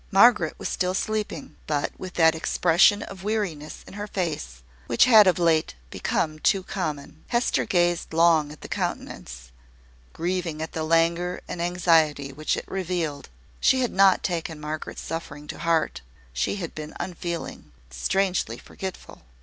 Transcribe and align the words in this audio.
Margaret 0.09 0.55
was 0.57 0.67
still 0.67 0.95
sleeping, 0.95 1.57
but 1.67 1.91
with 1.95 2.15
that 2.15 2.33
expression 2.33 3.03
of 3.03 3.23
weariness 3.23 3.83
in 3.85 3.93
her 3.93 4.07
face 4.07 4.63
which 4.87 5.05
had 5.05 5.27
of 5.27 5.37
late 5.37 5.75
become 5.91 6.39
too 6.39 6.63
common. 6.63 7.23
Hester 7.27 7.65
gazed 7.65 8.11
long 8.11 8.51
at 8.51 8.61
the 8.61 8.67
countenance, 8.67 9.51
grieving 10.11 10.59
at 10.59 10.71
the 10.71 10.83
languor 10.83 11.41
and 11.47 11.61
anxiety 11.61 12.33
which 12.33 12.57
it 12.57 12.67
revealed. 12.67 13.29
She 13.59 13.81
had 13.81 13.91
not 13.91 14.23
taken 14.23 14.59
Margaret's 14.59 15.03
suffering 15.03 15.45
to 15.49 15.59
heart, 15.59 16.01
she 16.33 16.55
had 16.55 16.73
been 16.73 16.95
unfeeling, 16.99 17.71
strangely 17.91 18.57
forgetful. 18.57 19.21